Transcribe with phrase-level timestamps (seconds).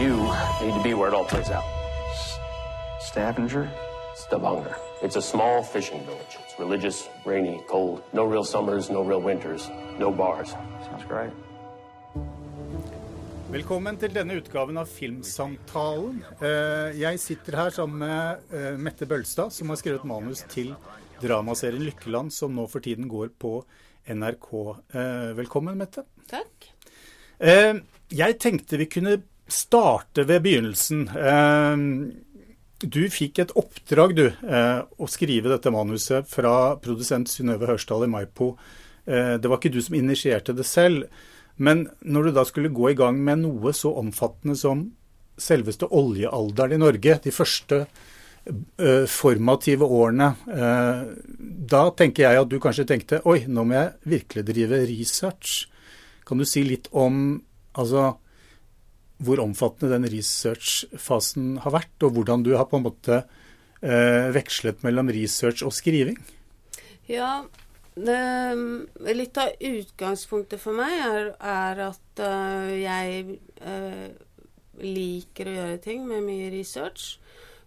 [0.00, 0.16] You
[0.62, 1.64] need to be where it all plays out.
[3.08, 3.68] Stavanger?
[4.16, 4.74] Stavanger.
[5.02, 6.38] It's a small fishing village.
[6.42, 8.00] It's religious, rainy, cold.
[8.14, 9.68] No real summers, no real winters.
[9.98, 10.50] No bars.
[10.86, 11.32] Sounds great.
[13.50, 16.20] Velkommen til denne utgaven av Filmsamtalen.
[16.40, 20.72] Eh, Jeg sitter her sammen med eh, Mette Bølstad, som har skrevet manus til
[21.20, 23.58] dramaserien 'Lykkeland', som nå for tiden går på
[24.08, 24.48] NRK.
[24.94, 26.06] Eh, Velkommen, Mette.
[26.30, 26.70] Takk.
[27.40, 29.22] Jeg tenkte vi kunne
[29.54, 31.06] starte ved begynnelsen.
[32.80, 38.54] Du fikk et oppdrag, du, å skrive dette manuset fra produsent Synnøve Hørsdal i Maipo.
[39.04, 41.10] Det var ikke du som initierte det selv.
[41.60, 44.86] Men når du da skulle gå i gang med noe så omfattende som
[45.40, 50.30] selveste oljealderen i Norge, de første uh, formative årene,
[51.74, 55.66] da tenker jeg at du kanskje tenkte oi, nå må jeg virkelig drive research.
[56.24, 57.40] Kan du si litt om
[57.76, 58.14] altså,
[59.20, 64.84] hvor omfattende den researchfasen har vært, og hvordan du har på en måte uh, vekslet
[64.86, 66.16] mellom research og skriving?
[67.10, 67.42] Ja,
[67.98, 68.18] det,
[69.16, 74.08] litt av utgangspunktet for meg er, er at uh, jeg uh,
[74.80, 77.18] liker å gjøre ting med mye research.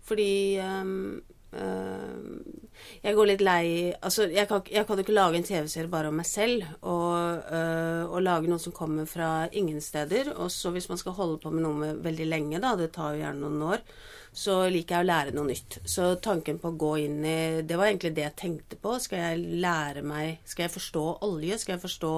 [0.04, 1.22] Fordi um,
[1.56, 2.63] uh,
[3.04, 6.18] jeg går litt lei Altså, jeg kan, jeg kan ikke lage en TV-serie bare om
[6.20, 7.52] meg selv og,
[8.10, 10.34] og, lage noe som kommer fra ingen steder.
[10.38, 13.14] Og så hvis man skal holde på med noe med veldig lenge, da, det tar
[13.14, 13.84] jo gjerne noen år,
[14.34, 15.80] så liker jeg å lære noe nytt.
[15.86, 18.98] Så tanken på å gå inn i Det var egentlig det jeg tenkte på.
[19.04, 21.60] Skal jeg lære meg Skal jeg forstå olje?
[21.62, 22.14] Skal jeg forstå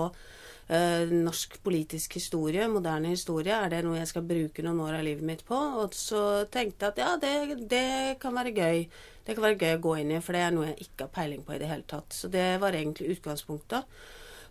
[0.66, 3.54] norsk politisk historie, moderne historie?
[3.54, 5.58] Er det noe jeg skal bruke noen år av livet mitt på?
[5.82, 8.86] Og så tenkte jeg at ja, det, det kan være gøy.
[9.26, 11.16] Det kan være gøy å gå inn i, for det er noe jeg ikke har
[11.16, 12.14] peiling på i det hele tatt.
[12.14, 13.86] Så det var egentlig utgangspunktet.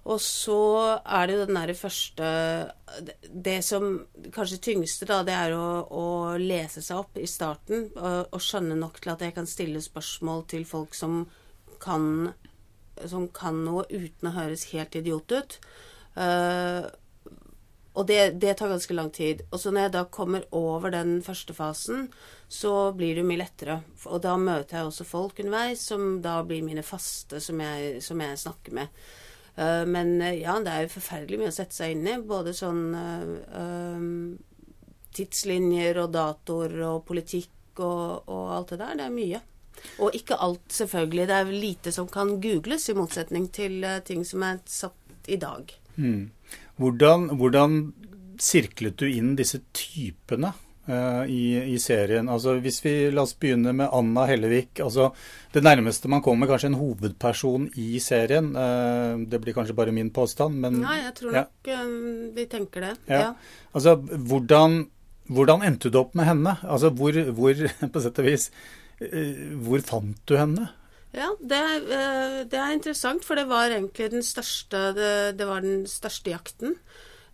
[0.05, 0.61] Og så
[1.01, 2.27] er det jo den derre første
[3.47, 3.87] Det som
[4.35, 6.07] kanskje tyngste, da, det er å, å
[6.41, 10.45] lese seg opp i starten og, og, skjønne nok til at jeg kan stille spørsmål
[10.53, 11.25] til folk som
[11.81, 12.35] kan,
[13.09, 15.59] som kan noe uten å høres helt idiot ut.
[16.15, 16.87] Uh,
[17.95, 19.45] og det, det, tar ganske lang tid.
[19.51, 22.09] Og så når jeg da kommer over den første fasen,
[22.51, 23.77] så blir det jo mye lettere.
[24.11, 28.23] Og da møter jeg også folk underveis som da blir mine faste, som jeg, som
[28.25, 29.05] jeg snakker med.
[29.55, 32.17] Uh, men uh, ja, det er jo forferdelig mye å sette seg inn i.
[32.19, 34.11] Både sånn uh,
[35.15, 38.99] tidslinjer og datoer og politikk og, og, alt det der.
[38.99, 39.45] Det er mye.
[40.03, 41.31] Og ikke alt, selvfølgelig.
[41.31, 45.71] Det er lite som kan googles, i motsetning til ting som er satt i dag.
[45.97, 46.31] Mm.
[46.81, 47.81] Hvordan, hvordan
[48.41, 50.51] sirklet du inn disse typene
[50.89, 52.29] uh, i, i, serien?
[52.31, 54.81] Altså hvis vi La oss begynne med Anna Hellevik.
[54.83, 55.13] altså
[55.55, 58.53] Det nærmeste man kommer kanskje en hovedperson i serien.
[58.57, 61.83] Uh, det blir kanskje bare min påstand, men Nei, jeg tror nok ja.
[61.85, 62.95] um, vi tenker det.
[63.09, 63.21] Ja.
[63.29, 63.35] ja.
[63.73, 64.85] Altså, hvordan,
[65.31, 66.59] hvordan endte du opp med henne?
[66.63, 68.51] Altså, hvor, hvor på sett og vis
[69.65, 70.71] Hvor fant du henne?
[71.15, 71.89] Ja, det er,
[72.51, 76.75] det er, interessant, for det var egentlig den største, det, det var den største jakten.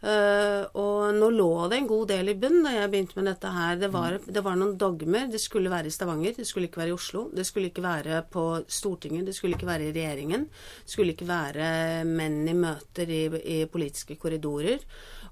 [0.01, 3.51] Uh, og nå lå det en god del i bunn da jeg begynte med dette
[3.53, 3.77] her.
[3.83, 5.27] Det var, det var, noen dogmer.
[5.29, 7.27] Det skulle være i Stavanger, det skulle ikke være i Oslo.
[7.37, 10.47] Det skulle ikke være på Stortinget, det skulle ikke være i regjeringen.
[10.85, 11.71] Det skulle ikke være
[12.09, 14.81] menn i møter i, i politiske korridorer.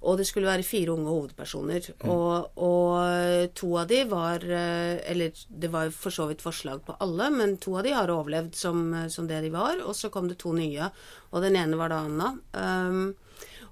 [0.06, 1.90] Og det skulle være fire unge hovedpersoner.
[2.02, 2.10] Mm.
[2.14, 6.96] Og, og, to av de var eh, Eller det var for så vidt forslag på
[7.02, 9.82] alle, men to av de har overlevd som, som det de var.
[9.84, 10.90] Og så kom det to nye,
[11.32, 12.34] og den ene var da Anna.
[12.52, 13.16] Um,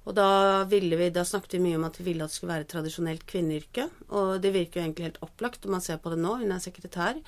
[0.06, 2.52] og da, ville vi, da snakket vi mye om at vi ville at det skulle
[2.52, 3.88] være et tradisjonelt kvinneyrke.
[4.14, 6.62] Og det virker jo egentlig helt opplagt når man ser på det nå, hun er
[6.62, 7.18] sekretær.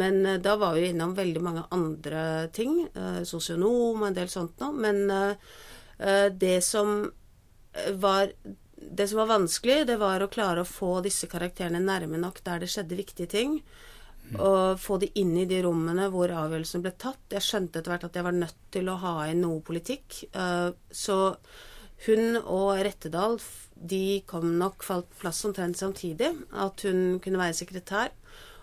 [0.00, 2.22] Men uh, da var vi innom veldig mange andre
[2.56, 2.86] ting.
[2.96, 4.72] Uh, sosionom og en del sånt noe.
[4.76, 7.04] Men uh, det som
[8.02, 8.32] var
[8.76, 12.62] det som var vanskelig, det var å klare å få disse karakterene nærme nok der
[12.62, 13.58] det skjedde viktige ting.
[14.32, 17.20] Og få de inn i de rommene hvor avgjørelsen ble tatt.
[17.32, 20.22] Jeg skjønte etter hvert at jeg var nødt til å ha inn noe politikk.
[20.88, 21.18] Så
[22.06, 23.36] hun og Rettedal
[23.76, 26.32] de kom nok falt plass omtrent samtidig.
[26.52, 28.14] At hun kunne være sekretær.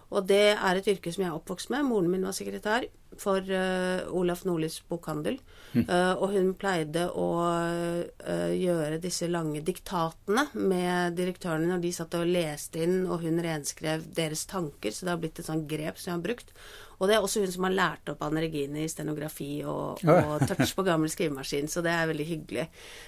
[0.10, 1.86] Og det er et yrke som jeg er oppvokst med.
[1.86, 2.88] Moren min var sekretær
[3.20, 5.38] for uh, Olaf Nordlys bokhandel.
[5.76, 5.84] Mm.
[5.86, 12.18] Uh, og hun pleide å uh, gjøre disse lange diktatene med direktørene når de satt
[12.18, 14.96] og leste inn, og hun renskrev deres tanker.
[14.96, 16.56] Så det har blitt et sånt grep som jeg har brukt.
[17.00, 20.44] Og det er også hun som har lært opp Anne Regine i stenografi og, og
[20.50, 22.66] touch på gammel skrivemaskin, så det er veldig hyggelig.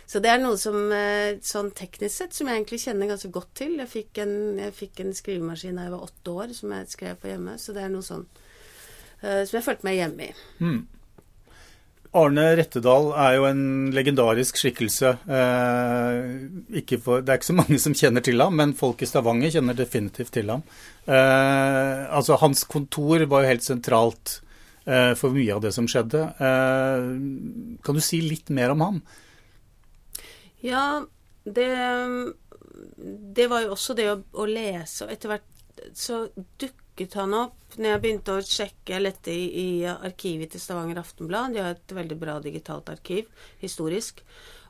[0.07, 0.77] Så det er noe som
[1.43, 3.75] sånn teknisk sett som jeg egentlig kjenner ganske godt til.
[3.81, 4.33] Jeg fikk en,
[4.63, 7.75] jeg fikk en skrivemaskin da jeg var åtte år, som jeg skrev på hjemme, så
[7.75, 10.33] det er noe sånn uh, som jeg følte meg hjemme i.
[10.63, 10.81] Mm.
[12.11, 13.63] Arne Rettedal er jo en
[13.95, 15.13] legendarisk skikkelse.
[15.31, 19.53] Eh, for, det er ikke så mange som kjenner til ham, men folk i Stavanger
[19.53, 20.65] kjenner definitivt til ham.
[21.07, 24.41] Eh, altså, hans kontor var jo helt sentralt
[24.83, 26.25] eh, for mye av det som skjedde.
[26.35, 27.07] Eh,
[27.87, 28.99] kan du si litt mer om ham?
[30.67, 30.85] Ja,
[31.47, 31.71] det,
[33.39, 35.47] det var jo også det å, å lese, og etter hvert
[35.95, 40.99] så dukket han opp når jeg begynte å sjekke lette i, i arkivet til Stavanger
[41.01, 41.53] Aftenblad.
[41.55, 43.29] De har et veldig bra digitalt arkiv,
[43.61, 44.23] historisk.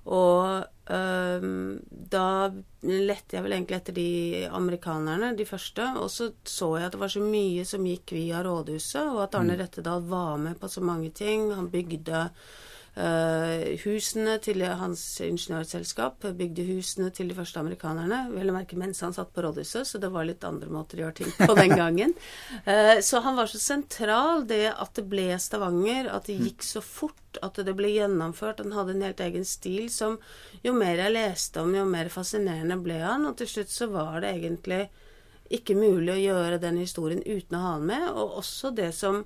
[0.10, 2.50] Og øhm, da
[2.82, 5.86] lette jeg vel egentlig etter de amerikanerne, de første.
[6.02, 9.38] Og så så jeg at det var så mye som gikk via rådhuset, og at
[9.38, 9.62] Arne mm.
[9.62, 11.52] Rettedal var med på så mange ting.
[11.54, 12.30] Han bygde
[12.92, 18.26] husene til hans ingeniørselskap bygde husene til de første amerikanerne.
[18.34, 21.06] Vel å merke mens han satt på rådhuset, så det var litt andre måter å
[21.06, 22.14] gjøre ting på den gangen.
[22.68, 26.84] Uh, så han var så sentral, det at det ble Stavanger, at det gikk så
[26.84, 28.60] fort, at det ble gjennomført.
[28.60, 30.20] Han hadde en helt egen stil som
[30.66, 33.24] jo mer jeg leste om, jo mer fascinerende ble han.
[33.30, 34.84] Og til slutt så var det egentlig
[35.52, 38.10] ikke mulig å gjøre den historien uten å ha han med.
[38.12, 39.24] Og også det som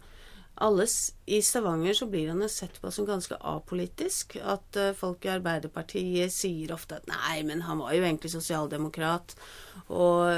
[0.55, 0.85] alle
[1.25, 4.37] I Stavanger så blir han sett på som ganske apolitisk.
[4.43, 9.35] At uh, folk i Arbeiderpartiet sier ofte at nei, men han var jo egentlig sosialdemokrat.
[9.89, 10.29] Og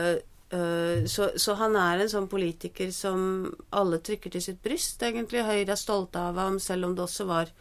[0.53, 5.45] uh, så, så, han er en sånn politiker som alle trykker til sitt bryst, egentlig.
[5.45, 7.53] Høyre er stolte av ham, selv om det også var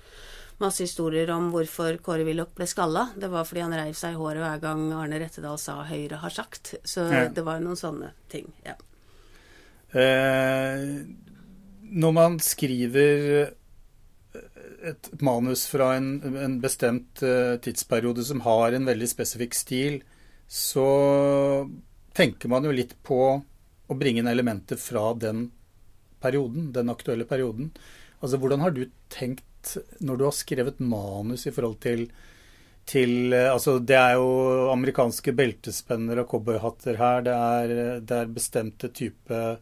[0.62, 3.11] masse historier om hvorfor Kåre Willoch ble skalla.
[3.20, 6.32] Det var fordi han reiv seg i håret hver gang Arne Rettedal sa 'Høyre har
[6.32, 6.76] sagt'.
[6.85, 7.29] Så ja.
[7.29, 8.49] det var noen sånne ting.
[8.64, 8.79] ja.
[9.93, 11.05] Eh,
[11.90, 13.50] når man skriver
[14.86, 20.00] et manus fra en, en bestemt uh, tidsperiode som har en veldig spesifikk stil,
[20.46, 20.86] så
[22.16, 23.20] tenker man jo litt på
[23.86, 25.48] å bringe inn elementer fra den
[26.22, 27.72] perioden, den aktuelle perioden.
[28.20, 29.44] Altså, Hvordan har du tenkt
[29.98, 32.06] når du har skrevet manus i forhold til,
[32.86, 37.24] til uh, altså Det er jo amerikanske beltespenner og cowboyhatter her.
[37.26, 37.74] Det er,
[38.06, 39.58] det er bestemte typer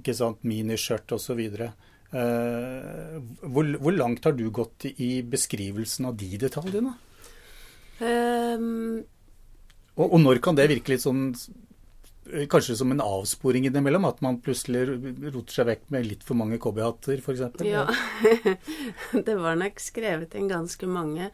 [0.00, 1.40] ikke sant, miniskjørt osv.
[2.10, 6.96] Uh, hvor, hvor langt har du gått i beskrivelsen av de detaljene?
[8.00, 9.02] Um,
[9.94, 11.34] og, og, når kan det virke litt sånn
[12.50, 14.04] Kanskje som en avsporing innimellom?
[14.04, 14.82] At man plutselig
[15.32, 17.62] roter seg vekk med litt for mange cowboyhatter, f.eks.?
[17.66, 17.86] Ja.
[19.26, 21.30] det var nok skrevet inn ganske mange.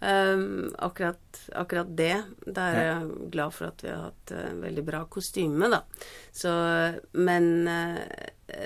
[0.00, 2.14] Um, akkurat, akkurat, det.
[2.46, 5.84] Da er jeg glad for at vi har hatt uh, veldig bra kostyme, da.
[6.32, 6.54] Så,
[7.20, 8.00] men uh,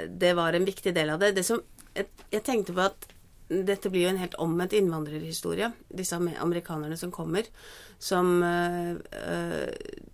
[0.08, 1.34] det var en viktig del av det.
[1.40, 1.60] det som,
[1.94, 3.10] jeg, jeg tenkte på at
[3.48, 5.70] dette blir jo en helt omvendt innvandrerhistorie.
[5.88, 7.48] Disse amerikanerne som kommer,
[7.98, 9.68] som, uh,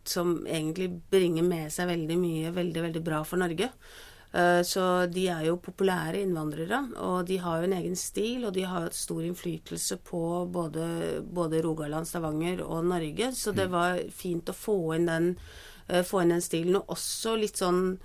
[0.05, 3.71] som egentlig bringer med seg veldig mye veldig, veldig bra for Norge.
[4.31, 8.55] Uh, så de er jo populære innvandrere, og de har jo en egen stil, og
[8.55, 10.23] de har hatt stor innflytelse på
[10.55, 10.85] både,
[11.27, 13.75] både Rogaland, Stavanger og Norge, så det mm.
[13.75, 15.33] var fint å få inn den,
[15.91, 17.97] uh, få inn den stilen, og også litt sånn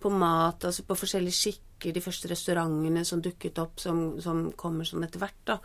[0.00, 4.88] på mat, altså på forskjellige skikker, de første restaurantene som dukket opp, som, som kommer
[4.88, 5.58] sånn etter hvert, da.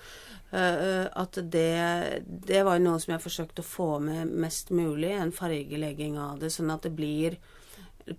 [0.49, 5.33] Uh, at det, det var noe som jeg forsøkte å få med mest mulig, en
[5.35, 7.39] fargelegging av det, sånn at det blir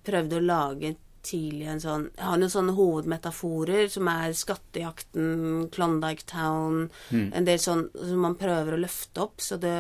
[0.07, 0.93] Prøvde å lage
[1.27, 7.33] tidlig en sånn Jeg har noen sånne hovedmetaforer som er Skattejakten, Klondyke Town mm.
[7.37, 9.75] En del sånn som man prøver å løfte opp, så det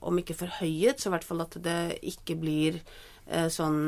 [0.00, 3.13] Om ikke forhøyet, så i hvert fall at det ikke blir Eh,
[3.48, 3.78] sånn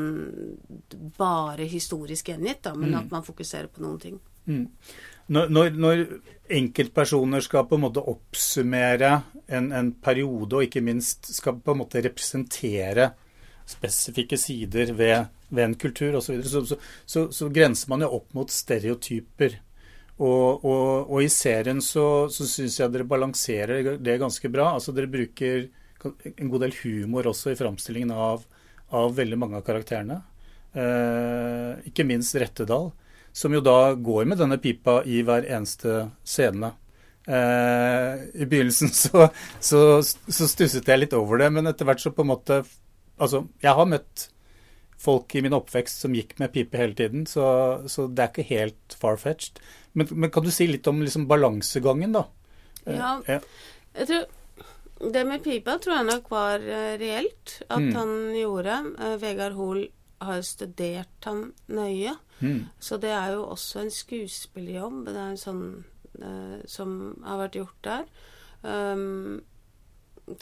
[1.17, 2.97] bare historisk gjengitt, da, men mm.
[3.03, 4.17] at man fokuserer på noen ting.
[4.47, 4.65] Mm.
[5.27, 6.03] Når, når, når,
[6.57, 9.09] enkeltpersoner skal på en måte oppsummere
[9.51, 13.09] en, en, periode, og ikke minst skal på en måte representere
[13.67, 18.37] spesifikke sider ved, ved en kultur osv., så, så, så, så, grenser man jo opp
[18.37, 19.59] mot stereotyper.
[20.17, 24.71] Og, og, og i serien så, så syns jeg dere balanserer det ganske bra.
[24.77, 25.67] Altså Dere bruker
[26.07, 28.47] en god del humor også i framstillingen av
[28.95, 30.21] av veldig mange av karakterene.
[30.77, 32.91] Eh, ikke minst Rettedal,
[33.35, 36.71] som jo da går med denne pipa i hver eneste scene.
[37.27, 39.27] Eh, I begynnelsen så,
[39.59, 42.61] så, så, stusset jeg litt over det, men etter hvert så på en måte
[43.17, 44.27] Altså, jeg har møtt
[45.01, 47.47] folk i min oppvekst som gikk med pipe hele tiden, så,
[47.89, 49.57] så det er ikke helt far-fetched.
[49.97, 52.27] Men, men, kan du si litt om liksom balansegangen, da?
[52.85, 53.39] Eh, ja.
[53.97, 54.27] Jeg tror
[54.99, 57.91] det med pipa tror jeg nok var uh, reelt at mm.
[57.95, 58.77] han gjorde.
[58.97, 59.83] Uh, Vegard Hoel
[60.21, 62.15] har studert han nøye.
[62.39, 62.65] Mm.
[62.79, 65.05] Så det er jo også en skuespillerjobb.
[65.09, 65.63] Det er en sånn
[66.21, 68.09] uh, som har vært gjort der.
[68.61, 69.43] Um,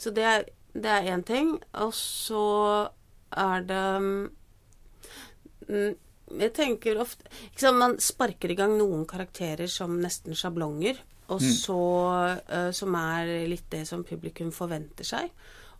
[0.00, 1.56] så det er, det er én ting.
[1.82, 2.46] Og så
[3.36, 4.28] er det um,
[6.36, 10.98] Jeg tenker ofte sant, Man sparker i gang noen karakterer som nesten sjablonger.
[11.32, 11.82] Og så,
[12.46, 15.30] eh, som er litt det som publikum forventer seg.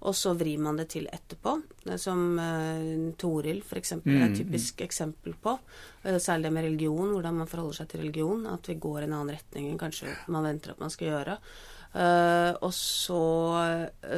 [0.07, 1.55] Og så vrir man det til etterpå,
[1.99, 3.95] som uh, Toril f.eks.
[3.97, 5.55] er et typisk eksempel på.
[6.05, 8.45] Uh, særlig det med religion, hvordan man forholder seg til religion.
[8.53, 11.39] At vi går i en annen retning enn kanskje man venter at man skal gjøre.
[11.97, 13.23] Uh, og så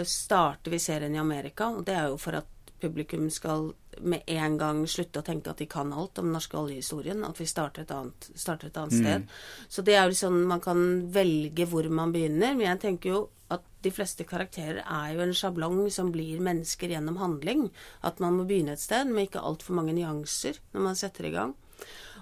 [0.03, 4.59] starter vi serien i Amerika, og det er jo for at publikum skal med en
[4.59, 7.25] gang slutte å tenke at de kan alt om den norske oljehistorien.
[7.27, 9.01] At vi starter et annet, starter et annet mm.
[9.03, 9.41] sted.
[9.69, 10.81] Så det er jo sånn man kan
[11.15, 12.55] velge hvor man begynner.
[12.55, 13.23] Men jeg tenker jo
[13.55, 17.69] at de fleste karakterer er jo en sjablong som blir mennesker gjennom handling.
[18.07, 21.35] At man må begynne et sted med ikke altfor mange nyanser når man setter i
[21.35, 21.57] gang.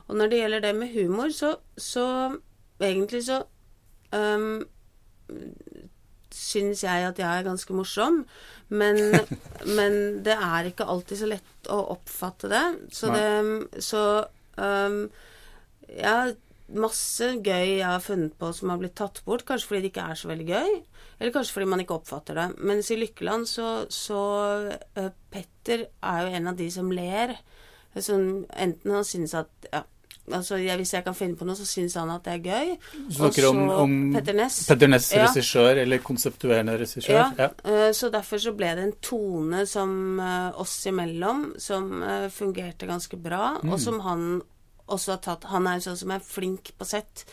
[0.07, 2.07] Og når det gjelder det med humor, så, så
[2.79, 3.41] egentlig så
[4.15, 4.63] um,
[6.37, 8.23] syns jeg at jeg er ganske morsom.
[8.69, 8.99] Men,
[9.78, 12.64] men, det er ikke alltid så lett å oppfatte det.
[12.95, 14.02] Så det Så
[14.61, 15.00] um,
[15.93, 16.19] ja,
[16.75, 19.47] masse gøy jeg har funnet på som har blitt tatt bort.
[19.49, 20.73] Kanskje fordi det ikke er så veldig gøy,
[21.19, 22.49] eller kanskje fordi man ikke oppfatter det.
[22.69, 24.23] Mens i Lykkeland så, så
[24.99, 27.37] uh, Petter er jo en av de som ler.
[27.97, 29.87] Sånn, enten han synes at ja,
[30.33, 32.73] Altså, jeg, Hvis jeg kan finne på noe, så syns han at det er gøy.
[33.09, 34.64] Du snakker om, om Petter Ness.
[34.66, 35.26] Petter Ness, ja.
[35.26, 37.14] regissør, eller konseptuerende regissør.
[37.14, 37.50] Ja, ja.
[37.62, 42.88] Uh, så derfor så ble det en tone som uh, oss imellom som uh, fungerte
[42.90, 43.73] ganske bra, mm.
[43.73, 44.26] og som han
[44.87, 47.25] også har tatt Han er jo sånn som er flink på sett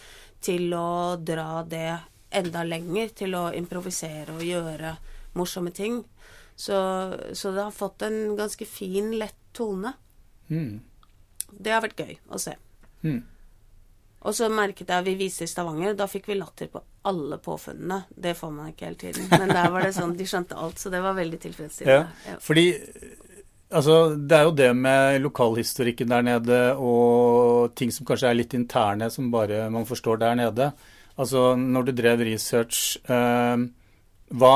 [0.43, 1.91] til å dra det
[2.33, 4.95] enda lenger, til å improvisere og gjøre
[5.37, 6.01] morsomme ting.
[6.55, 6.75] Så,
[7.33, 9.93] så det har fått en ganske fin, lett tone.
[10.49, 10.81] Mm.
[11.53, 12.55] Det har vært gøy å se.
[13.03, 13.21] Mm.
[14.23, 16.79] Og så merket jeg at vi viste i Stavanger, da fikk vi latter på
[17.09, 18.05] alle påfunnene.
[18.07, 19.27] Det får man ikke hele tiden.
[19.33, 22.29] Men der var det sånn, de skjønte alt, så det var veldig tilfredsstillende.
[22.29, 22.65] Ja, fordi
[23.67, 28.55] altså, det er jo det med lokalhistorikken der nede og ting som kanskje er litt
[28.55, 30.71] interne, som bare man forstår der nede.
[31.19, 33.67] Altså, når du drev research, eh,
[34.33, 34.55] hva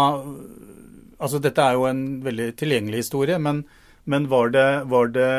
[1.18, 3.64] Altså, dette er jo en veldig tilgjengelig historie, men
[4.08, 5.32] men var det, var det,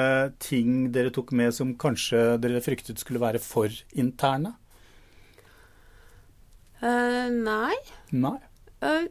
[0.44, 4.52] ting dere tok med som kanskje dere fryktet skulle være for interne?
[6.82, 7.74] Uh, nei.
[8.12, 8.36] Nei.
[8.84, 9.08] Uh,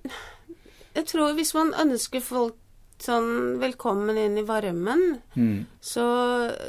[0.93, 2.59] jeg tror hvis man ønsker folk
[3.01, 5.57] sånn velkommen inn i varmen, mm.
[5.81, 6.05] så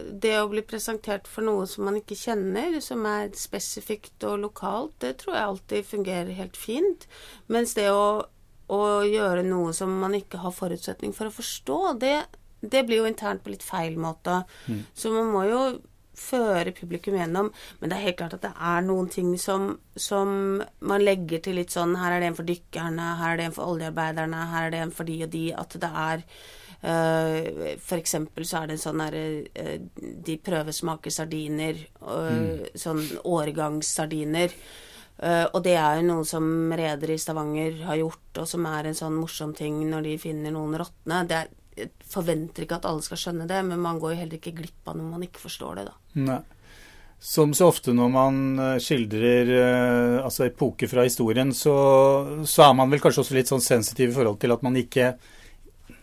[0.08, 4.98] det å bli presentert for noe som man ikke kjenner, som er spesifikt og lokalt,
[5.04, 7.08] det tror jeg alltid fungerer helt fint.
[7.52, 8.26] Mens det å,
[8.72, 12.16] å gjøre noe som man ikke har forutsetning for å forstå, det
[12.60, 14.42] det blir jo internt på litt feil måte.
[14.66, 14.82] Mm.
[14.94, 15.62] Så man må jo
[16.18, 17.50] føre publikum gjennom.
[17.78, 21.58] Men det er helt klart at det er noen ting som, som, man legger til
[21.60, 24.68] litt sånn Her er det en for dykkerne, her er det en for oljearbeiderne, her
[24.68, 25.44] er det en for de og de.
[25.62, 26.26] At det er
[26.82, 29.24] uh, For eksempel så er det en sånn derre
[29.54, 31.80] uh, De prøvesmaker sardiner.
[32.02, 32.68] Uh, mm.
[32.86, 34.58] Sånn årgangssardiner.
[35.18, 36.44] Uh, og det er jo noe som
[36.78, 40.54] redere i Stavanger har gjort, og som er en sånn morsom ting når de finner
[40.54, 41.24] noen råtne.
[41.26, 41.40] Det
[42.08, 44.96] forventer ikke at alle skal skjønne det, men man går jo heller ikke glipp av
[44.98, 45.96] når man ikke forstår det, da.
[46.28, 46.40] Nei.
[47.18, 51.74] Som så ofte når man eh, skildrer eh, altså epoker fra historien, så,
[52.46, 55.12] så, er man vel kanskje også litt sånn sensitiv i forhold til at man ikke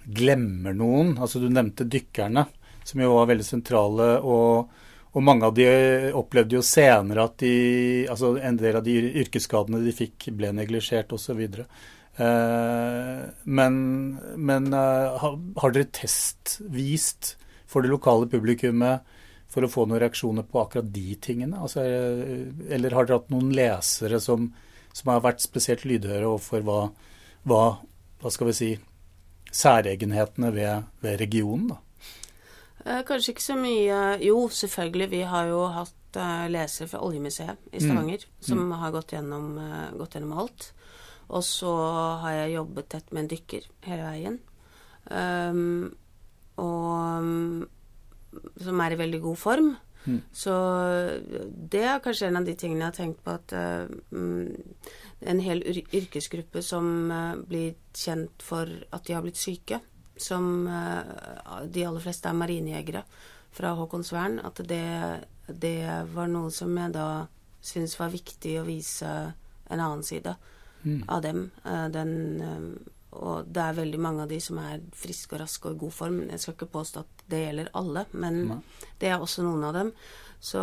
[0.06, 1.16] glemmer noen.
[1.16, 2.44] Altså du nevnte dykkerne,
[2.84, 4.10] som jo var veldig sentrale.
[4.20, 4.84] og
[5.16, 5.66] og mange av de
[6.18, 7.52] opplevde jo senere at de,
[8.12, 11.40] altså en del av de yrkesskadene de fikk, ble neglisjert osv.
[11.46, 13.78] Eh, men,
[14.36, 19.08] men eh, har dere testvist for det lokale publikummet
[19.52, 21.64] for å få noen reaksjoner på akkurat de tingene?
[21.64, 24.50] Altså, eh, eller har dere hatt noen lesere som,
[24.92, 26.82] som har vært spesielt lydhøre overfor hva,
[27.48, 27.64] hva,
[28.20, 28.72] hva skal vi si,
[29.56, 31.72] særegenhetene ved, ved regionen?
[31.72, 31.82] da?
[32.86, 35.08] Kanskje ikke så mye Jo, selvfølgelig.
[35.10, 36.20] Vi har jo hatt
[36.54, 38.36] lesere fra Oljemuseet i Stavanger mm.
[38.46, 38.76] som mm.
[38.80, 39.48] har gått gjennom,
[39.98, 40.68] gått gjennom alt.
[41.34, 41.72] Og så
[42.22, 44.38] har jeg jobbet tett med en dykker hele veien.
[45.10, 45.96] Um,
[46.62, 47.66] og
[48.62, 49.74] som er i veldig god form.
[50.06, 50.20] Mm.
[50.34, 50.54] Så
[51.72, 53.90] det er kanskje en av de tingene jeg har tenkt på at uh,
[55.26, 59.82] en hel yrkesgruppe som uh, blir kjent for at de har blitt syke,
[60.18, 63.04] som uh, de aller fleste er marinejegere
[63.56, 64.84] fra Håkonsvern, at det,
[65.48, 65.80] det
[66.12, 67.08] var noe som jeg da
[67.66, 69.12] syntes var viktig å vise
[69.66, 70.36] en annen side
[70.84, 71.04] mm.
[71.08, 71.50] av dem.
[71.66, 72.68] Eh, den, eh,
[73.16, 75.96] og det er veldig mange av de som er friske og raske og i god
[75.96, 76.20] form.
[76.30, 78.62] Jeg skal ikke påstå at det gjelder alle, men mm.
[79.02, 79.94] det er også noen av dem.
[80.46, 80.62] Så,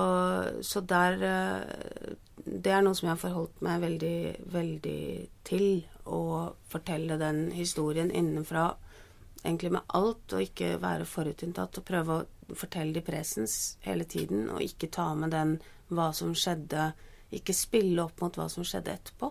[0.62, 2.12] så, der eh,
[2.44, 4.18] Det er noe som jeg har forholdt meg veldig,
[4.52, 5.02] veldig
[5.48, 5.66] til.
[6.02, 8.72] Å fortelle den historien innenfra
[9.44, 11.78] egentlig med alt, og ikke være forutinntatt.
[11.78, 15.56] Og prøve å fortelle de presens hele tiden, og ikke ta med den
[15.92, 16.92] hva som skjedde
[17.32, 19.30] Ikke spille opp mot hva som skjedde etterpå.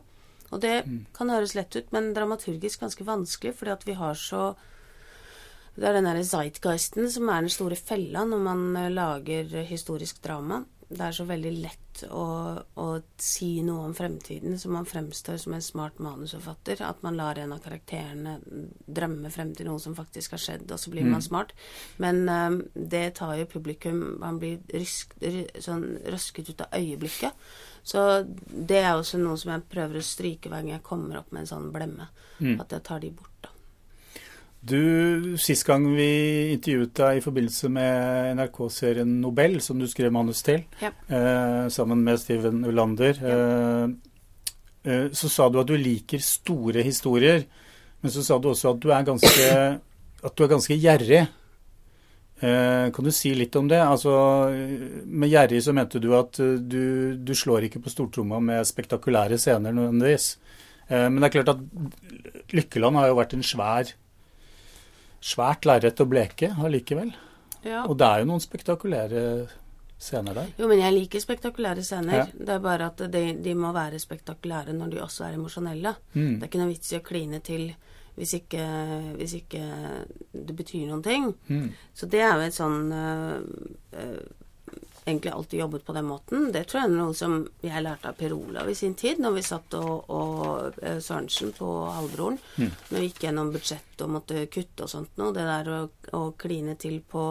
[0.52, 0.82] Og det
[1.14, 4.56] kan høres lett ut, men dramaturgisk ganske vanskelig, fordi at vi har så
[5.76, 10.18] Det er den derre zeitgeisten som er den store fella når man eh, lager historisk
[10.26, 10.66] drama.
[10.92, 12.24] Det er så veldig lett å,
[12.82, 12.86] å
[13.22, 16.82] si noe om fremtiden så man fremstår som en smart manusforfatter.
[16.84, 18.34] At man lar en av karakterene
[18.92, 21.54] drømme frem til noe som faktisk har skjedd, og så blir man smart.
[22.04, 27.32] Men um, det tar jo publikum Man blir rysk, ry- sånn røsket ut av øyeblikket.
[27.84, 28.04] Så
[28.52, 31.46] det er også noe som jeg prøver å stryke hver gang jeg kommer opp med
[31.46, 32.10] en sånn blemme.
[32.62, 33.50] At jeg tar de bort, da.
[34.62, 36.06] Du, Sist gang vi
[36.54, 40.92] intervjuet deg i forbindelse med NRK-serien Nobel, som du skrev manus til, Ja.
[41.10, 43.88] eh, sammen med Steven Ulander, ja.
[44.86, 47.46] eh, så sa du at du liker store historier.
[48.04, 49.80] Men så sa du også at du er ganske,
[50.36, 51.28] du er ganske gjerrig.
[52.42, 53.78] Eh, kan du si litt om det?
[53.82, 58.40] Altså, eh, med gjerrig så mente du at eh, du, du slår ikke på stortromma
[58.42, 60.38] med spektakulære scener nødvendigvis.
[60.90, 63.94] Eh, men det er klart at Lykkeland har jo vært en svær
[65.22, 67.12] svært lerret å bleke allikevel.
[67.62, 67.86] Ja.
[67.86, 69.24] Og det er jo noen spektakulære
[70.02, 70.50] scener der.
[70.58, 72.24] Jo, men jeg liker spektakulære scener.
[72.24, 72.28] Ja.
[72.34, 75.94] Det er bare at de, de må være spektakulære når de også er emosjonelle.
[76.16, 76.36] Mm.
[76.40, 77.70] Det er ikke noe vits i å kline til
[78.18, 78.64] hvis ikke,
[79.16, 79.62] hvis ikke
[80.34, 81.30] det betyr noen ting.
[81.48, 81.70] Mm.
[81.96, 83.38] Så det er jo et sånn øh,
[83.98, 84.41] øh,
[85.06, 86.52] Egentlig alltid jobbet på den måten.
[86.54, 89.34] Det tror jeg er noe som jeg lærte av Per Olav i sin tid, når
[89.40, 92.38] vi satt og, og øh, Sørensen på Halvbroren.
[92.62, 95.34] Når vi gikk gjennom budsjett og måtte kutte og sånt noe.
[95.34, 95.82] Det der å,
[96.20, 97.26] å kline til på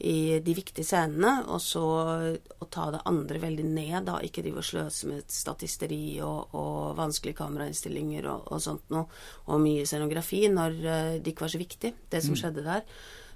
[0.00, 4.16] i de viktige scenene, og så å ta det andre veldig ned, da.
[4.24, 9.10] Ikke drive og sløse med statisteri og, og vanskelige kamerainnstillinger og, og sånt noe,
[9.50, 12.86] og mye scenografi når eh, det ikke var så viktig, det som skjedde der.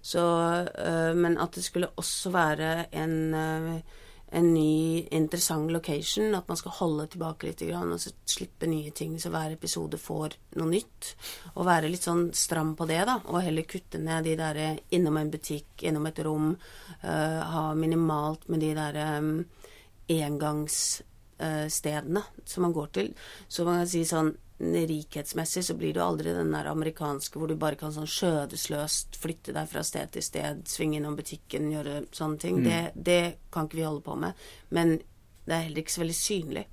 [0.05, 0.23] Så,
[0.85, 3.79] eh, men at det skulle også være en, eh,
[4.37, 9.15] en ny, interessant location, at man skal holde tilbake litt og så slippe nye ting,
[9.21, 11.15] så hver episode får noe nytt.
[11.55, 15.17] Og være litt sånn stram på det, da, og heller kutte ned de der innom
[15.17, 16.53] en butikk, innom et rom,
[17.05, 19.45] Uh, ha minimalt med de der um,
[20.09, 23.13] engangsstedene som man går til.
[23.49, 27.57] Så man kan si sånn rikhetsmessig så blir du aldri den der amerikanske hvor du
[27.59, 32.39] bare kan sånn skjødesløst flytte deg fra sted til sted, svinge innom butikken, gjøre sånne
[32.39, 32.63] ting.
[32.65, 34.45] Det, det kan ikke vi holde på med.
[34.71, 34.99] Men
[35.45, 36.67] det er heller ikke så veldig synlig.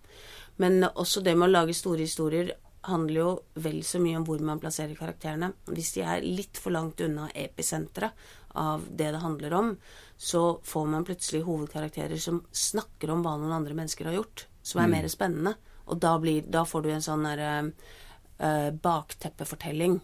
[0.62, 2.54] Men også det med å lage store historier
[2.86, 5.52] handler jo vel så mye om hvor man plasserer karakterene.
[5.70, 9.76] Hvis de er litt for langt unna episenteret av det det handler om,
[10.18, 14.82] så får man plutselig hovedkarakterer som snakker om hva noen andre mennesker har gjort, som
[14.84, 15.56] er mer spennende.
[15.92, 20.00] Og da, blir, da får du en sånn derre uh, bakteppefortelling.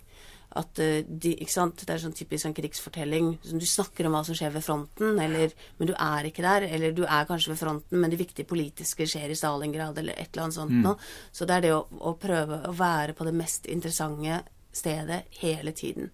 [0.57, 1.81] At eh, de, ikke sant?
[1.85, 3.33] Det er sånn typisk sånn krigsfortelling.
[3.45, 6.65] Som du snakker om hva som skjer ved fronten, eller, men du er ikke der.
[6.71, 10.31] Eller du er kanskje ved fronten, men det viktige politiske skjer i Stalingrad, eller et
[10.31, 10.95] eller annet sånt noe.
[11.35, 14.41] Så det er det å, å prøve å være på det mest interessante
[14.77, 16.09] stedet hele tiden.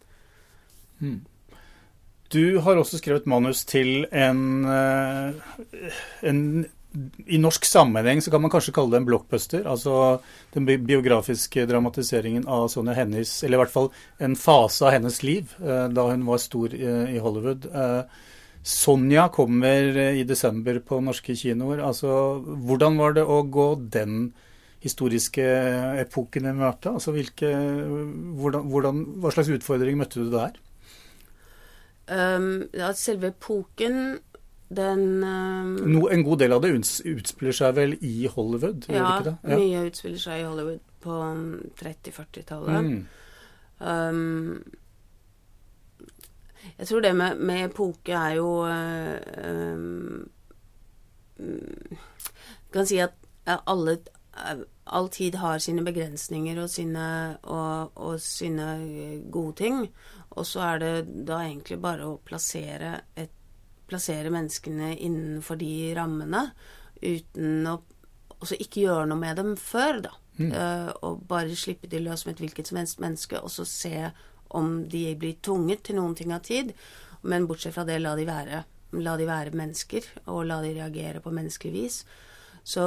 [2.33, 5.33] Du har også skrevet manus til en, eh,
[6.25, 6.65] en
[7.25, 9.63] I norsk sammenheng så kan man kanskje kalle det en blockbuster.
[9.69, 10.19] Altså
[10.53, 13.89] den biografiske dramatiseringen av Sonja Hennies Eller i hvert fall
[14.21, 17.65] en fase av hennes liv eh, da hun var stor eh, i Hollywood.
[17.65, 18.29] Eh,
[18.63, 21.81] Sonja kommer i desember på norske kinoer.
[21.83, 24.29] Altså, hvordan var det å gå den
[24.83, 25.43] historiske
[25.99, 26.93] epoken i møte?
[26.93, 27.49] Altså, hvilke,
[28.39, 30.55] hvordan, hvordan, hva slags utfordring møtte du der?
[32.07, 34.19] Um, ja, selve epoken,
[34.77, 38.87] den um, No, en god del av det utspiller seg vel i Hollywood?
[38.91, 42.87] Ja, det Ja, mye utspiller seg i Hollywood på um, 30-40-tallet.
[42.87, 43.03] Mm.
[43.83, 44.63] Um,
[46.77, 50.29] jeg tror det med, med epoke er jo uh, um,
[52.73, 53.17] Kan si at
[53.49, 53.97] uh, alle
[54.37, 59.87] uh, All tid har sine begrensninger og sine, og, og sine uh, gode ting.
[60.29, 63.31] Og så er det da egentlig bare å plassere, et,
[63.93, 66.47] plassere menneskene innenfor de rammene
[67.03, 67.79] uten å
[68.51, 70.13] ikke gjøre noe med dem før, da.
[70.41, 74.09] Eh, og bare slippe de løs med et hvilket som helst menneske, og så se
[74.53, 76.73] om de blir tvunget til noen ting av tid.
[77.29, 78.63] Men bortsett fra det, la de være,
[78.99, 82.03] la de være mennesker, og la de reagere på menneskelig vis.
[82.63, 82.83] Så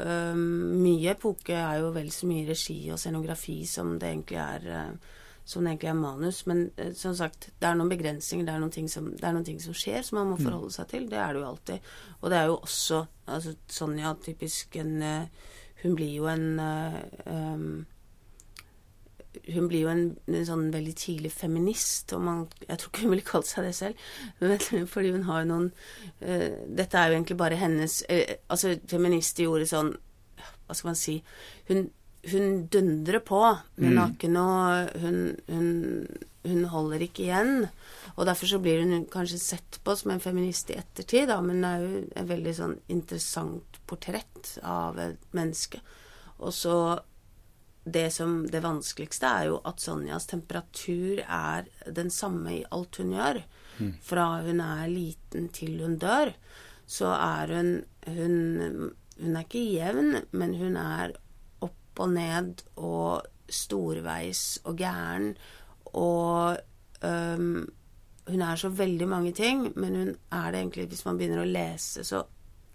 [0.00, 4.70] eh, mye epoke er jo vel så mye regi og scenografi som det egentlig er
[4.72, 5.12] eh,
[5.44, 6.42] som det egentlig er manus.
[6.46, 9.46] Men eh, som sagt, det er noen begrensninger, det er noen, som, det er noen
[9.46, 11.08] ting som skjer som man må forholde seg til.
[11.10, 11.90] Det er det jo alltid.
[12.20, 15.50] Og det er jo også altså, Sonja typisk en eh,
[15.84, 16.60] Hun blir jo en
[17.28, 17.84] um,
[19.52, 23.12] hun blir jo en, en sånn veldig tidlig feminist, og man, jeg tror ikke hun
[23.12, 24.06] ville kalt seg det selv.
[24.40, 25.66] Men, fordi hun har jo noen
[26.22, 29.92] uh, Dette er jo egentlig bare hennes uh, Altså, feminist i ordet sånn
[30.38, 31.18] Hva skal man si
[31.68, 31.90] Hun,
[32.32, 33.40] hun dundrer på.
[33.80, 36.06] Hun ikke noe hun, hun,
[36.44, 37.66] hun holder ikke igjen.
[38.14, 41.64] Og derfor så blir hun kanskje sett på som en feminist i ettertid, da, men
[41.64, 45.80] det er jo et veldig sånn interessant portrett av et menneske.
[46.38, 46.76] Og så
[47.84, 53.12] det som det vanskeligste er jo at Sonjas temperatur er den samme i alt hun
[53.12, 53.42] gjør.
[54.06, 56.32] Fra hun er liten til hun dør,
[56.86, 61.14] så er hun Hun, hun er ikke jevn, men hun er
[61.94, 65.34] opp og ned og storveis og gæren.
[65.94, 66.58] Og
[67.04, 67.64] um,
[68.26, 71.48] hun er så veldig mange ting, men hun er det egentlig Hvis man begynner å
[71.48, 72.24] lese, så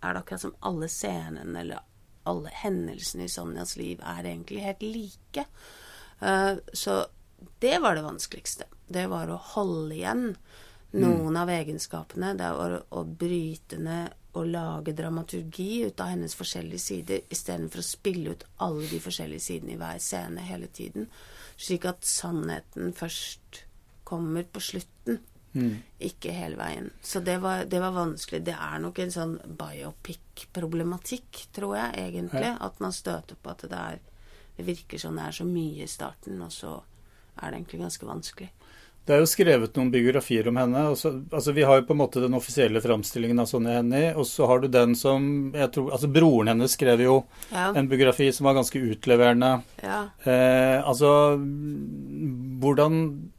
[0.02, 1.84] er det akkurat som alle scenene eller
[2.30, 5.46] alle hendelsene i Sonjas liv er egentlig helt like.
[6.22, 7.06] Uh, så
[7.60, 8.70] det var det vanskeligste.
[8.88, 10.36] Det var å holde igjen
[10.92, 12.34] noen av egenskapene.
[12.38, 17.82] Det var å, å bryte ned og lage dramaturgi ut av hennes forskjellige sider, istedenfor
[17.82, 21.10] å spille ut alle de forskjellige sidene i hver scene hele tiden.
[21.60, 23.64] Slik at sannheten først
[24.08, 25.20] kommer på slutten.
[26.00, 26.92] Ikke hele veien.
[27.02, 28.44] Så det var, det var vanskelig.
[28.46, 32.54] Det er nok en sånn biopic-problematikk, tror jeg egentlig.
[32.62, 34.00] At man støter på at det er
[34.60, 36.74] Det virker som det er så mye i starten, og så
[37.40, 38.50] er det egentlig ganske vanskelig.
[39.08, 40.96] Det er jo skrevet noen biografier om henne.
[40.96, 44.26] så- altså Vi har jo på en måte den offisielle framstillingen av Sonja Hennie, og
[44.26, 47.72] så har du den som jeg tror, altså Broren hennes skrev jo Ja.
[47.74, 49.64] en biografi som var ganske utleverende.
[49.82, 50.10] ja.
[50.26, 51.40] Eh, altså
[52.60, 53.30] hvordan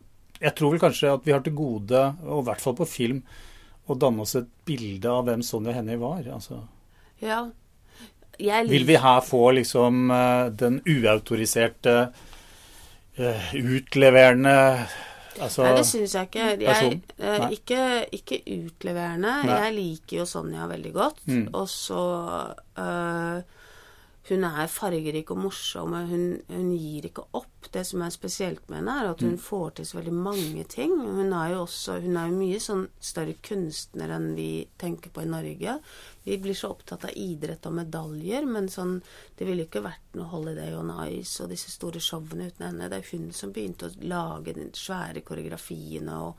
[0.43, 3.23] Jeg tror vel kanskje at vi har til gode, og i hvert fall på film,
[3.91, 6.23] å danne oss et bilde av hvem Sonja Hennie var.
[6.33, 6.63] altså.
[7.21, 7.51] ja.
[8.41, 12.11] Vil vi her få liksom eh, den uautoriserte,
[13.19, 14.87] eh, utleverende
[15.39, 16.49] altså, Nei, det syns jeg ikke.
[16.65, 17.85] Jeg, eh, ikke,
[18.19, 19.37] ikke utleverende.
[19.47, 19.57] Nei.
[19.65, 21.23] Jeg liker jo Sonja veldig godt.
[21.31, 21.47] Mm.
[21.55, 22.05] Og så
[22.79, 23.60] øh,
[24.31, 27.67] Hun er fargerik og morsom, og hun, hun gir ikke opp.
[27.75, 29.29] Det som er spesielt med henne, er at Mm.
[29.33, 30.93] hun får til så veldig mange ting.
[31.01, 35.23] Hun er jo også Hun er jo mye sånn større kunstner enn vi tenker på
[35.23, 35.81] i Norge.
[36.25, 39.03] Vi blir så opptatt av idrett og medaljer, men sånn
[39.37, 42.89] Det ville ikke vært noe Holiday on Ice og disse store showene uten henne.
[42.89, 46.37] Det er hun som begynte å lage de svære koreografiene, og,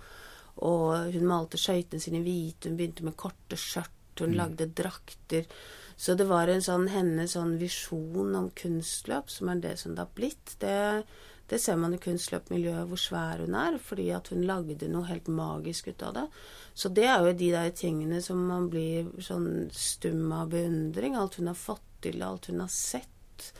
[0.63, 5.47] og hun malte skøytene sine hvite, hun begynte med korte skjørt, hun lagde drakter.
[5.95, 10.01] Så det var en sånn hennes sånn visjon om kunstløp, som er det som det
[10.01, 10.55] har blitt.
[10.59, 11.03] Det,
[11.51, 15.29] det ser man i kunstløpmiljøet hvor svær hun er, fordi at hun lagde noe helt
[15.29, 16.25] magisk ut av det.
[16.73, 21.15] Så det er jo de der tingene som man blir sånn stum av beundring.
[21.19, 23.51] Alt hun har fått til, alt hun har sett.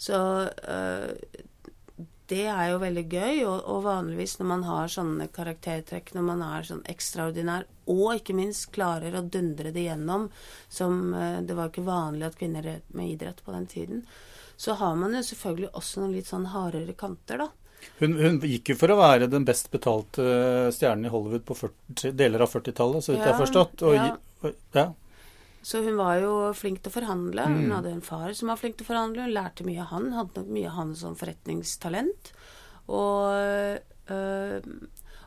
[0.00, 0.16] Så
[0.48, 1.10] øh,
[2.30, 6.44] det er jo veldig gøy, og, og vanligvis når man har sånne karaktertrekk, når man
[6.46, 10.28] er sånn ekstraordinær, og ikke minst klarer å dundre det gjennom,
[10.70, 14.04] som eh, Det var ikke vanlig at kvinner drev med idrett på den tiden.
[14.60, 17.48] Så har man jo selvfølgelig også noen litt sånn hardere kanter, da.
[17.98, 20.22] Hun, hun gikk jo for å være den best betalte
[20.76, 23.86] stjernen i Hollywood på 40, deler av 40-tallet, så vidt jeg har forstått.
[23.88, 24.10] Og, ja.
[24.44, 24.86] og, ja.
[25.62, 27.44] Så hun var jo flink til å forhandle.
[27.46, 27.72] Hun Mm.
[27.76, 29.22] hadde en far som var flink til å forhandle.
[29.26, 30.12] Hun lærte mye av han.
[30.12, 32.32] Hadde nok mye av han som forretningstalent.
[32.88, 33.78] Og,
[34.10, 34.60] øh,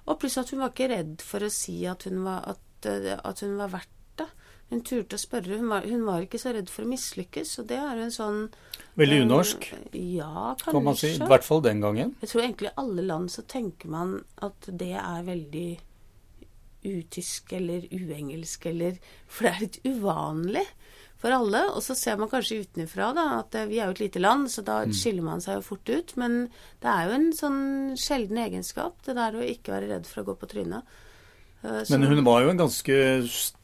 [0.08, 3.20] og pluss at hun var ikke redd for å si at hun var, at, øh,
[3.24, 4.28] at hun var verdt det.
[4.72, 5.58] Hun turte å spørre.
[5.60, 7.60] Hun var, hun var ikke så redd for å mislykkes.
[7.60, 8.50] Og det er jo en sånn
[8.98, 10.72] Veldig øh, unorsk, Ja, kanskje.
[10.72, 11.14] kan man si.
[11.16, 12.16] I hvert fall den gangen.
[12.22, 15.80] Jeg tror egentlig i alle land så tenker man at det er veldig
[16.84, 20.66] utysk eller uengelsk eller For det er litt uvanlig
[21.24, 21.62] for alle.
[21.72, 24.50] Og så ser man kanskje utenfra da, at eh, vi er jo et lite land,
[24.52, 26.16] så da skiller man seg jo fort ut.
[26.20, 26.50] Men
[26.84, 27.62] det er jo en sånn
[27.98, 30.84] sjelden egenskap, det der å ikke være redd for å gå på trynet.
[31.64, 32.94] Eh, så- Men hun var jo en ganske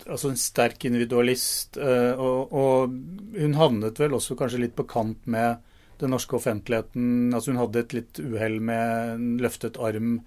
[0.07, 2.89] altså en sterk individualist, eh, og, og
[3.37, 5.57] hun havnet vel også kanskje litt på kant med
[5.99, 7.33] den norske offentligheten.
[7.33, 10.21] Altså hun hadde et litt uhell med en løftet arm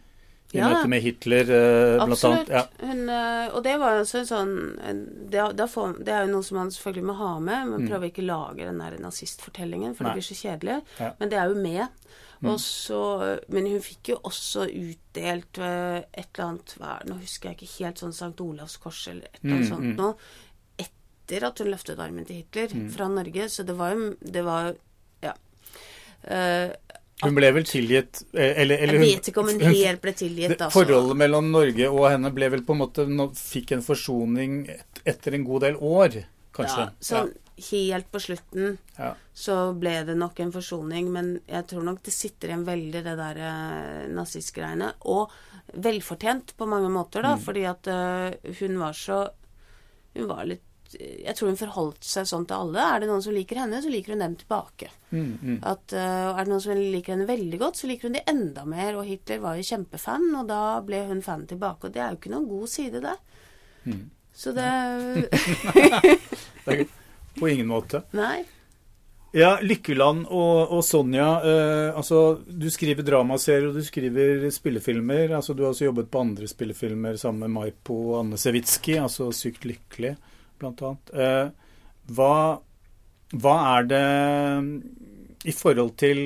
[0.52, 0.68] i Ja.
[0.68, 2.48] møte med Hitler, eh, blant annet.
[2.52, 2.62] Ja.
[2.80, 5.40] Hun, øh, og det var altså også en sånn det,
[6.04, 7.68] det er jo noe som man selvfølgelig må ha med.
[7.70, 10.12] Men prøver ikke å lage den der nazistfortellingen, for Nei.
[10.12, 10.82] det blir så kjedelig.
[11.00, 11.12] Ja.
[11.18, 11.88] Men det er jo med.
[12.44, 17.52] Og så, men hun fikk jo også utdelt øh, et eller annet hva, Nå husker
[17.52, 18.34] jeg ikke helt sånn St.
[18.42, 20.14] Olavs kors eller et eller annet Mm, sånt noe.
[20.76, 23.46] Etter at hun løftet armen til Hitler fra Norge.
[23.48, 24.74] Så det var jo Det var
[25.22, 25.32] Ja.
[26.24, 26.72] Eh,
[27.22, 30.56] Hun ble vel tilgitt eh, eller, eller jeg vet ikke om hun helt ble tilgitt,
[30.58, 30.72] altså.
[30.80, 33.06] Forholdet mellom Norge og henne ble vel på en måte
[33.38, 36.22] Fikk en forsoning et, etter en god del år,
[36.56, 36.88] kanskje.
[36.88, 37.32] Ja, sånn
[37.62, 39.12] helt på slutten Ja.
[39.34, 43.14] så ble det nok en forsoning, men jeg tror nok det sitter igjen veldig det
[43.20, 44.92] der eh, nazistgreiene.
[45.06, 45.30] Og
[45.74, 47.38] velfortjent på mange måter, Mm.
[47.44, 49.28] fordi at uh, hun var så
[50.14, 50.60] Hun var litt
[50.98, 52.84] Jeg tror hun forholdt seg sånn til alle.
[52.84, 54.90] Er det noen som liker henne, så liker hun dem tilbake.
[55.12, 58.64] At, uh, er det noen som liker henne veldig godt, så liker hun de enda
[58.68, 58.96] mer.
[58.98, 61.88] Og Hitler var jo kjempefan, og da ble hun fan tilbake.
[61.88, 63.18] Og det er jo ikke noen god side, det.
[64.32, 64.68] Så det
[67.38, 68.02] på ingen måte.
[68.16, 68.42] Nei.
[69.32, 71.28] Ja, Lykkeland og, og Sonja.
[71.40, 75.32] Eh, altså, du skriver dramaserier og du skriver spillefilmer.
[75.38, 79.30] Altså, du har også jobbet på andre spillefilmer sammen med Maipo og Anne Sewitsky, altså
[79.32, 80.18] 'Sykt lykkelig',
[80.68, 81.12] annet.
[81.12, 81.48] Eh,
[82.16, 82.34] hva,
[83.32, 84.06] hva er det
[85.48, 86.20] i forhold til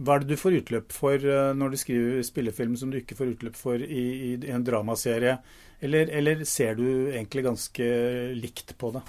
[0.00, 3.18] Hva er det du får utløp for eh, når du skriver spillefilm som du ikke
[3.18, 5.38] får utløp for i, i en dramaserie?
[5.80, 7.88] Eller, eller ser du egentlig ganske
[8.36, 9.02] likt på det?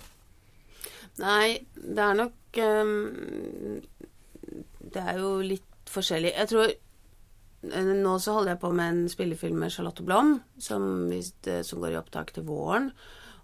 [1.19, 3.81] Nei, det er nok um,
[4.79, 6.31] Det er jo litt forskjellig.
[6.31, 11.11] Jeg tror eh, Nå så holder jeg på med en spillefilm med Charlotte Blom, som,
[11.67, 12.91] som går i opptak til våren.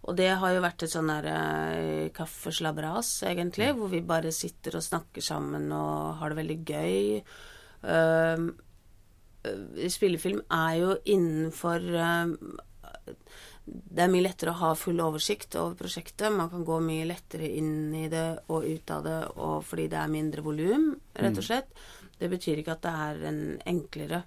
[0.05, 4.77] Og det har jo vært et sånn der uh, kaffeslabberas, egentlig, hvor vi bare sitter
[4.77, 7.19] og snakker sammen og har det veldig gøy.
[7.87, 8.45] Eh,
[9.93, 12.31] spillefilm er jo innenfor uh,
[13.67, 16.31] det er mye lettere å ha full oversikt over prosjektet.
[16.31, 19.99] Man kan gå mye lettere inn i det og ut av det og fordi det
[19.99, 21.71] er mindre volum, rett og slett.
[22.17, 24.21] Det betyr ikke at det er en enklere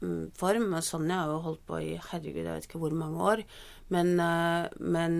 [0.00, 0.76] mm, form.
[0.86, 3.42] Sonja har jo holdt på i herregud, jeg vet ikke hvor mange år.
[3.94, 5.18] Men, eh, men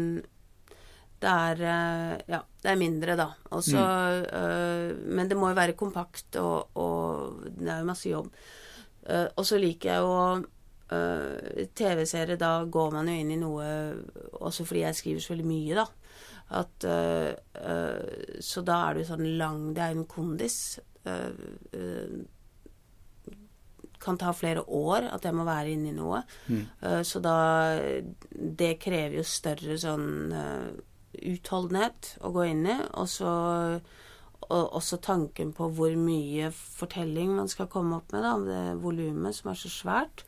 [1.23, 3.31] det er eh, Ja, det er mindre, da.
[3.57, 4.27] Også, mm.
[4.41, 8.31] eh, men det må jo være kompakt, og, og det er jo masse jobb.
[9.07, 13.67] Og så liker jeg jo TV-seere, da går man jo inn i noe
[14.43, 15.85] Også fordi jeg skriver så veldig mye, da.
[16.59, 20.59] At, uh, uh, så da er det jo sånn lang Det er jo en kondis.
[21.07, 21.31] Uh,
[24.07, 26.23] kan ta flere år at jeg må være inne i noe.
[26.81, 27.37] Uh, så da
[28.31, 30.71] Det krever jo større sånn uh,
[31.27, 32.81] utholdenhet å gå inn i.
[32.95, 33.33] Og så
[34.47, 39.35] og også tanken på hvor mye fortelling man skal komme opp med, da, det volumet
[39.35, 40.27] som er så svært.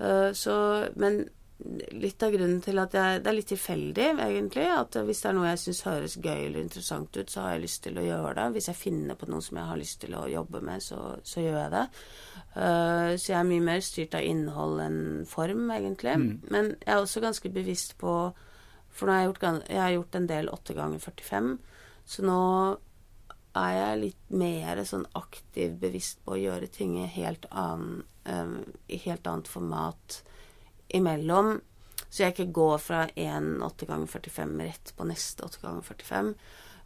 [0.00, 0.54] Uh, Så,
[1.00, 1.22] men
[1.92, 4.66] litt av grunnen til at jeg Det er litt tilfeldig, egentlig.
[4.72, 7.64] At hvis det er noe jeg syns høres gøy eller interessant ut, så har jeg
[7.64, 8.46] lyst til å gjøre det.
[8.56, 11.44] Hvis jeg finner på noe som jeg har lyst til å jobbe med, så, så
[11.44, 11.86] gjør jeg det.
[12.56, 16.16] Uh, Så jeg er mye mer styrt av innhold enn form, egentlig.
[16.50, 18.14] Men jeg er også ganske bevisst på
[18.90, 21.50] For nå har jeg gjort, jeg har gjort en del 8 ganger 45,
[22.10, 22.40] så nå
[23.60, 28.58] er jeg litt mer sånn aktiv bevisst på å gjøre ting i helt annen um,
[28.90, 30.20] i helt annet format
[30.96, 31.58] imellom.
[32.10, 36.34] Så jeg ikke går fra én 8 ganger 45 rett på neste 8 ganger 45.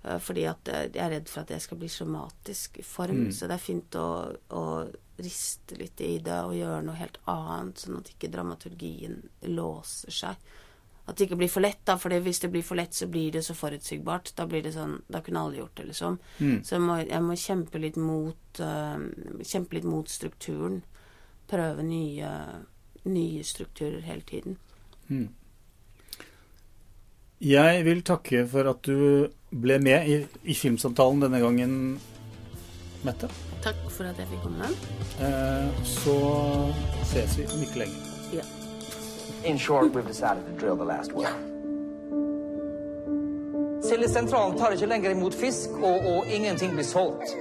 [0.04, 3.30] eh, fordi at eh, jeg er redd for at jeg skal bli somatisk i form.
[3.32, 4.08] Så det er fint å,
[4.52, 4.64] å
[5.16, 9.22] riste litt i det og gjøre noe helt annet, sånn at ikke dramaturgien
[9.54, 10.52] låser seg.
[11.06, 13.30] At det ikke blir for lett, da, for hvis det blir for lett, så blir
[13.32, 14.30] det så forutsigbart.
[14.36, 16.16] Da blir det sånn Da kunne alle gjort det, liksom.
[16.64, 18.96] Så jeg må, jeg må kjempe litt mot uh,
[19.44, 20.78] Kjempe litt mot strukturen.
[21.46, 22.30] Prøve nye,
[23.04, 24.58] nye strukturer hele tiden.
[27.40, 31.74] Jeg vil takke for at du ble med i, i Filmsamtalen denne gangen,
[33.04, 33.28] Mette.
[33.60, 34.68] Takk for at jeg fikk komme.
[35.20, 36.14] Eh, så
[37.04, 37.98] ses vi om ikke lenge.
[38.32, 38.44] Ja.
[39.44, 41.36] In short, we've decided to drill the last well.
[43.84, 47.36] Sildesentralen tar ikke lenger imot fisk, og, og ingenting blir solgt.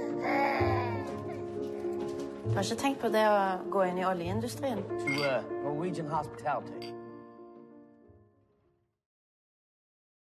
[2.54, 3.38] Kanskje tenk på det å
[3.70, 4.84] gå inn i oljeindustrien.
[4.86, 7.03] To uh.